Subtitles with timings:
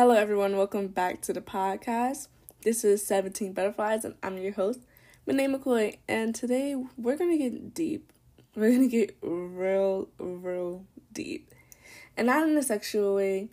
[0.00, 0.56] Hello, everyone.
[0.56, 2.28] Welcome back to the podcast.
[2.62, 4.80] This is 17 Butterflies, and I'm your host,
[5.26, 5.98] Renee McCoy.
[6.08, 8.10] And today we're going to get deep.
[8.56, 11.52] We're going to get real, real deep.
[12.16, 13.50] And not in a sexual way,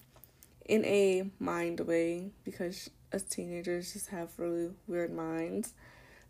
[0.63, 5.73] in a mind way, because us teenagers just have really weird minds.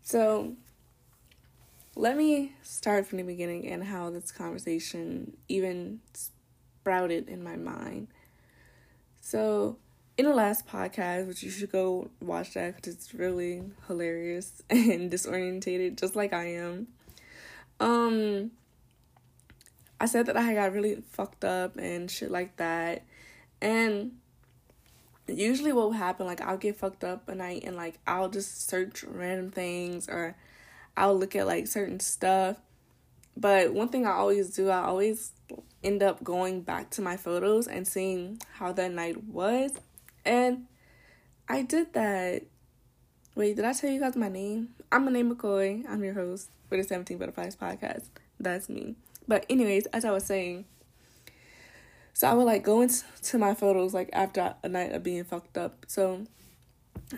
[0.02, 0.56] So,
[1.94, 8.08] let me start from the beginning and how this conversation even sprouted in my mind.
[9.20, 9.76] So,
[10.18, 15.10] in the last podcast, which you should go watch that because it's really hilarious and
[15.10, 16.88] disorientated, just like I am.
[17.78, 18.50] Um,
[20.00, 23.04] I said that I got really fucked up and shit like that,
[23.62, 24.12] and
[25.28, 28.68] usually what will happen, like I'll get fucked up a night and like I'll just
[28.68, 30.36] search random things or
[30.96, 32.56] I'll look at like certain stuff.
[33.36, 35.30] But one thing I always do, I always
[35.84, 39.72] end up going back to my photos and seeing how that night was
[40.24, 40.66] and
[41.48, 42.42] I did that.
[43.34, 44.70] Wait, did I tell you guys my name?
[44.90, 45.88] I'm Renee McCoy.
[45.88, 48.06] I'm your host for the 17 Butterflies podcast.
[48.40, 48.96] That's me.
[49.26, 50.64] But anyways, as I was saying,
[52.12, 55.56] so I would like go into my photos like after a night of being fucked
[55.56, 55.84] up.
[55.86, 56.26] So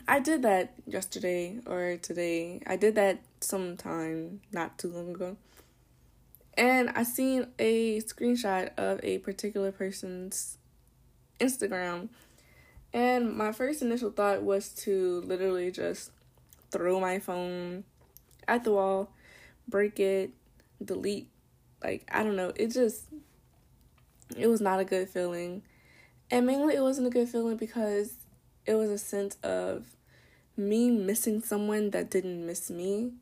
[0.06, 2.60] I did that yesterday or today.
[2.66, 5.36] I did that sometime not too long ago.
[6.54, 10.58] And I seen a screenshot of a particular person's
[11.40, 12.10] Instagram
[12.92, 16.10] and my first initial thought was to literally just
[16.70, 17.84] throw my phone
[18.48, 19.10] at the wall,
[19.68, 20.30] break it,
[20.84, 21.28] delete.
[21.82, 22.52] Like, I don't know.
[22.56, 23.04] It just,
[24.36, 25.62] it was not a good feeling.
[26.30, 28.14] And mainly it wasn't a good feeling because
[28.66, 29.86] it was a sense of
[30.56, 33.12] me missing someone that didn't miss me.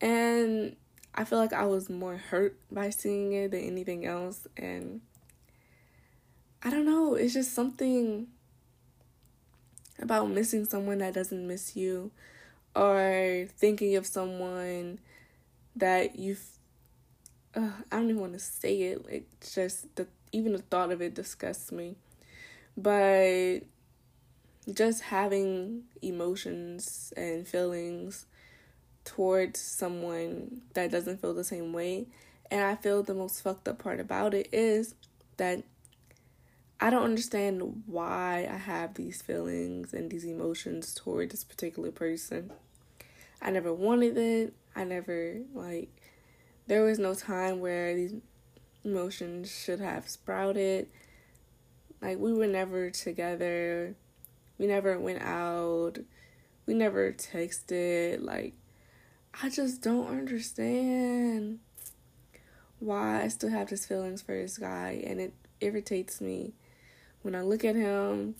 [0.00, 0.76] And
[1.14, 4.46] I feel like I was more hurt by seeing it than anything else.
[4.56, 5.00] And
[6.64, 8.28] I don't know, it's just something
[9.98, 12.10] about missing someone that doesn't miss you
[12.74, 14.98] or thinking of someone
[15.76, 16.42] that you've
[17.54, 19.04] uh, I don't even want to say it.
[19.08, 21.96] It's just the even the thought of it disgusts me.
[22.76, 23.60] But
[24.72, 28.26] just having emotions and feelings
[29.04, 32.06] towards someone that doesn't feel the same way.
[32.50, 34.94] And I feel the most fucked up part about it is
[35.36, 35.62] that
[36.80, 42.52] I don't understand why I have these feelings and these emotions toward this particular person.
[43.40, 44.54] I never wanted it.
[44.76, 45.88] I never, like,
[46.66, 48.14] there was no time where these
[48.84, 50.88] emotions should have sprouted.
[52.02, 53.94] Like, we were never together.
[54.58, 55.98] We never went out.
[56.66, 58.22] We never texted.
[58.22, 58.54] Like,
[59.42, 61.60] I just don't understand
[62.78, 66.52] why I still have these feelings for this guy, and it irritates me
[67.24, 68.34] when I look at him,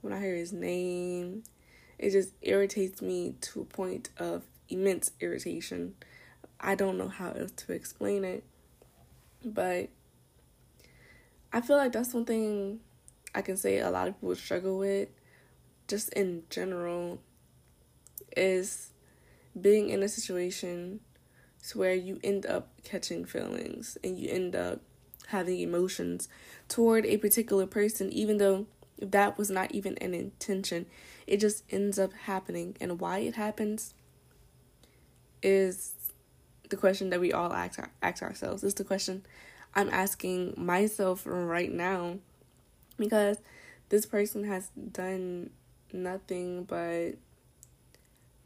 [0.00, 1.42] when I hear his name,
[1.98, 5.94] it just irritates me to a point of immense irritation.
[6.58, 8.42] I don't know how else to explain it,
[9.44, 9.90] but
[11.52, 12.80] I feel like that's something
[13.34, 15.10] I can say a lot of people struggle with,
[15.86, 17.20] just in general,
[18.34, 18.90] is
[19.60, 21.00] being in a situation
[21.68, 24.80] to where you end up catching feelings and you end up
[25.30, 26.28] having emotions
[26.68, 28.66] toward a particular person, even though
[29.00, 30.86] that was not even an intention.
[31.26, 32.76] It just ends up happening.
[32.80, 33.94] And why it happens
[35.42, 35.94] is
[36.68, 38.62] the question that we all ask, ask ourselves.
[38.62, 39.24] It's the question
[39.74, 42.18] I'm asking myself right now
[42.96, 43.38] because
[43.88, 45.50] this person has done
[45.92, 47.12] nothing but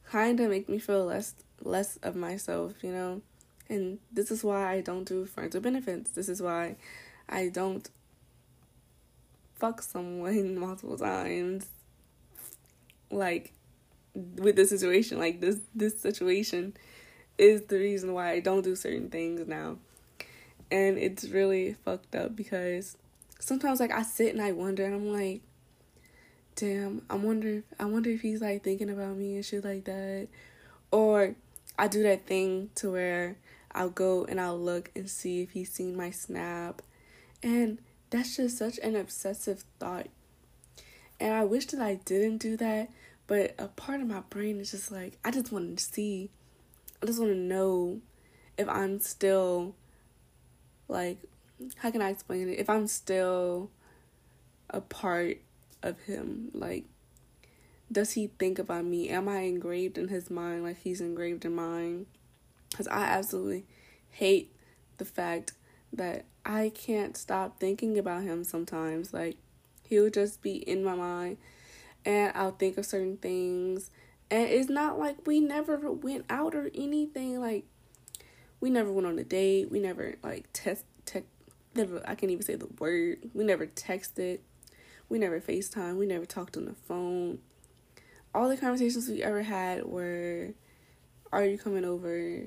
[0.07, 3.23] kind of make me feel less less of myself, you know?
[3.69, 6.11] And this is why I don't do friends with benefits.
[6.11, 6.77] This is why
[7.29, 7.89] I don't
[9.55, 11.67] fuck someone multiple times.
[13.11, 13.53] Like
[14.15, 16.75] with this situation, like this this situation
[17.39, 19.79] is the reason why I don't do certain things now.
[20.71, 22.97] And it's really fucked up because
[23.39, 25.41] sometimes like I sit and I wonder and I'm like,
[26.57, 30.29] damn, I wonder I wonder if he's like thinking about me and shit like that.
[30.91, 31.35] Or
[31.79, 33.37] I do that thing to where
[33.75, 36.83] I'll go and I'll look and see if he's seen my snap.
[37.43, 37.79] And
[38.11, 40.07] that's just such an obsessive thought.
[41.21, 42.91] And I wish that I didn't do that,
[43.27, 46.31] but a part of my brain is just like, I just want to see,
[47.03, 48.01] I just want to know
[48.57, 49.75] if I'm still,
[50.89, 51.19] like,
[51.77, 52.59] how can I explain it?
[52.59, 53.71] If I'm still
[54.71, 55.39] a part
[55.83, 56.85] of him, like,
[57.91, 59.09] does he think about me?
[59.09, 62.07] Am I engraved in his mind like he's engraved in mine?
[62.75, 63.67] Because I absolutely
[64.11, 64.53] hate
[64.99, 65.53] the fact
[65.93, 69.15] that I can't stop thinking about him sometimes.
[69.15, 69.37] Like,
[69.85, 71.37] He'll just be in my mind
[72.05, 73.93] and I'll think of certain things.
[74.29, 77.41] And it's not like we never went out or anything.
[77.41, 77.65] Like,
[78.61, 79.71] we never went on a date.
[79.71, 81.25] We never, like, test, tech,
[81.77, 83.19] I can't even say the word.
[83.35, 84.41] We never texted.
[85.09, 85.97] We never FaceTime.
[85.97, 87.39] We never talked on the phone.
[88.35, 90.55] All the conversations we ever had were,
[91.31, 92.47] Are you coming over?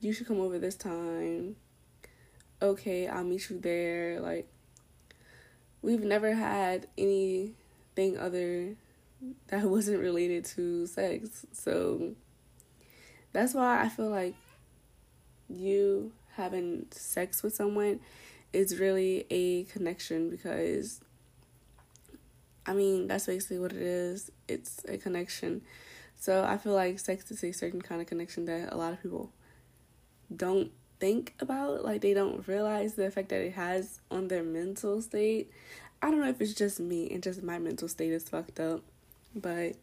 [0.00, 1.56] You should come over this time.
[2.60, 4.20] Okay, I'll meet you there.
[4.20, 4.48] Like,
[5.82, 8.76] we've never had anything other
[9.48, 11.46] that wasn't related to sex.
[11.52, 12.14] So
[13.32, 14.34] that's why I feel like
[15.48, 18.00] you having sex with someone
[18.52, 21.00] is really a connection because
[22.66, 24.32] I mean, that's basically what it is.
[24.48, 25.62] It's a connection.
[26.18, 29.00] So I feel like sex is a certain kind of connection that a lot of
[29.00, 29.30] people
[30.34, 31.84] don't think about.
[31.84, 35.50] Like they don't realize the effect that it has on their mental state.
[36.02, 38.82] I don't know if it's just me and just my mental state is fucked up,
[39.34, 39.76] but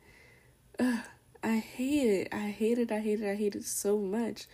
[1.44, 2.28] I hate it.
[2.31, 2.92] I hate it.
[2.92, 3.30] I hate it.
[3.30, 4.48] I hate it so much.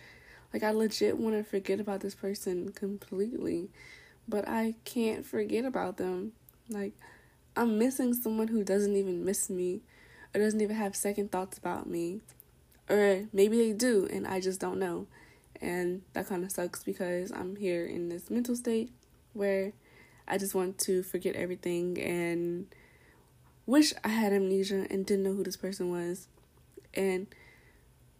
[0.52, 3.68] Like I legit want to forget about this person completely,
[4.28, 6.32] but I can't forget about them.
[6.68, 6.92] Like
[7.56, 9.82] I'm missing someone who doesn't even miss me
[10.34, 12.20] or doesn't even have second thoughts about me.
[12.88, 15.06] Or maybe they do and I just don't know.
[15.60, 18.90] And that kind of sucks because I'm here in this mental state
[19.34, 19.72] where
[20.26, 22.66] I just want to forget everything and
[23.66, 26.28] wish I had amnesia and didn't know who this person was
[26.94, 27.26] and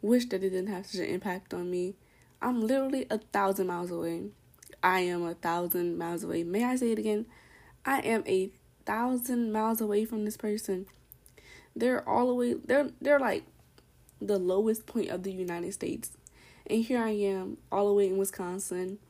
[0.02, 1.94] wish that it didn't have such an impact on me.
[2.42, 4.24] I'm literally a thousand miles away.
[4.82, 6.42] I am a thousand miles away.
[6.42, 7.26] May I say it again?
[7.84, 8.50] I am a
[8.86, 10.86] thousand miles away from this person.
[11.76, 13.44] They're all the way they're they're like
[14.20, 16.10] the lowest point of the United States.
[16.70, 19.00] And here I am, all the way in Wisconsin.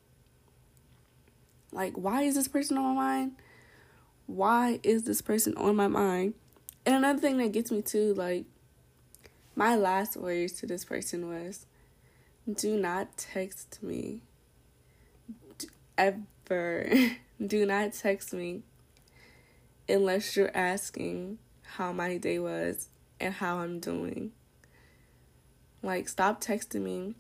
[1.73, 3.33] Like, why is this person on my mind?
[4.25, 6.33] Why is this person on my mind?
[6.87, 8.47] And another thing that gets me too, like,
[9.55, 11.67] my last words to this person was,
[12.51, 14.23] do not text me.
[15.99, 16.91] Ever.
[17.47, 18.62] do not text me
[19.87, 22.89] unless you're asking how my day was
[23.21, 24.33] and how I'm doing.
[25.83, 27.17] Like, stop texting me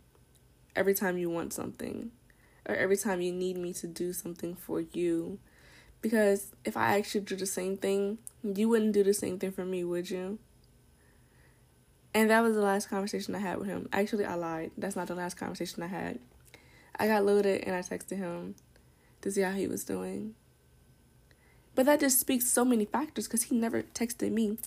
[0.76, 2.10] every time you want something
[2.68, 5.38] or every time you need me to do something for you.
[6.02, 9.64] Because if I actually do the same thing, you wouldn't do the same thing for
[9.64, 10.38] me, would you?
[12.14, 13.88] And that was the last conversation I had with him.
[13.92, 14.72] Actually, I lied.
[14.76, 16.18] That's not the last conversation I had.
[16.98, 18.56] I got loaded and I texted him
[19.22, 20.34] to see how he was doing.
[21.74, 24.58] But that just speaks so many factors because he never texted me.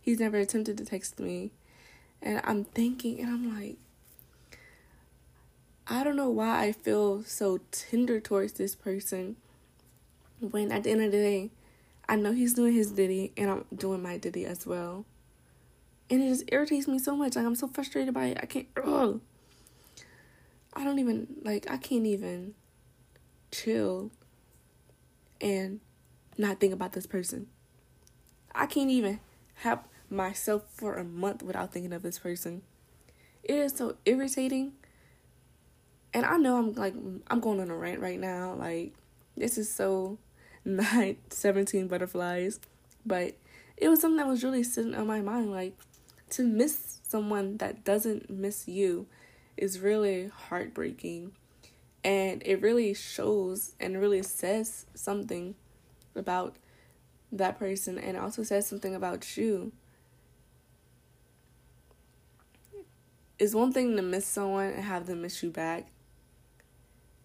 [0.00, 1.52] He's never attempted to text me.
[2.20, 3.78] And I'm thinking, and I'm like,
[5.92, 9.34] I don't know why I feel so tender towards this person
[10.38, 11.50] when at the end of the day,
[12.08, 15.04] I know he's doing his ditty and I'm doing my ditty as well.
[16.08, 17.34] And it just irritates me so much.
[17.34, 18.38] Like, I'm so frustrated by it.
[18.40, 19.20] I can't, ugh.
[20.74, 22.54] I don't even, like, I can't even
[23.50, 24.12] chill
[25.40, 25.80] and
[26.38, 27.48] not think about this person.
[28.54, 29.18] I can't even
[29.54, 32.62] have myself for a month without thinking of this person.
[33.42, 34.74] It is so irritating
[36.12, 36.94] and I know I'm like
[37.28, 38.54] I'm going on a rant right now.
[38.54, 38.92] Like
[39.36, 40.18] this is so
[40.64, 42.60] not 17 butterflies,
[43.06, 43.34] but
[43.76, 45.50] it was something that was really sitting on my mind.
[45.50, 45.76] Like
[46.30, 49.06] to miss someone that doesn't miss you
[49.56, 51.32] is really heartbreaking,
[52.04, 55.54] and it really shows and really says something
[56.16, 56.56] about
[57.32, 59.72] that person, and also says something about you.
[63.38, 65.86] It's one thing to miss someone and have them miss you back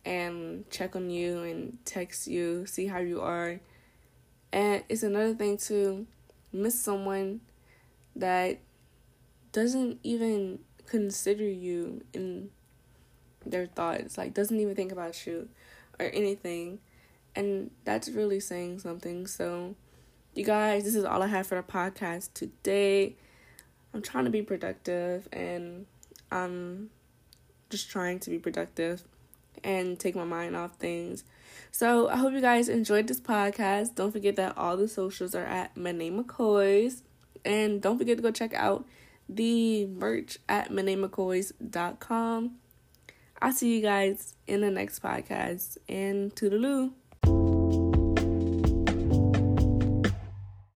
[0.06, 3.60] and check on you and text you, see how you are.
[4.54, 6.06] And it's another thing to
[6.54, 7.42] miss someone
[8.16, 8.60] that
[9.52, 12.50] doesn't even consider you in
[13.46, 15.50] their thoughts, like doesn't even think about you
[16.00, 16.80] or anything.
[17.36, 19.28] And that's really saying something.
[19.28, 19.76] So,
[20.36, 23.16] you guys, this is all I have for the podcast today.
[23.94, 25.86] I'm trying to be productive and
[26.32, 26.90] I'm
[27.70, 29.04] just trying to be productive
[29.64, 31.24] and take my mind off things.
[31.72, 33.96] So I hope you guys enjoyed this podcast.
[33.96, 37.04] Don't forget that all the socials are at name McCoy's.
[37.44, 38.86] And don't forget to go check out
[39.28, 40.72] the merch at
[41.02, 42.56] McCoys.com.
[43.42, 45.78] I'll see you guys in the next podcast.
[45.90, 46.94] And toodaloo.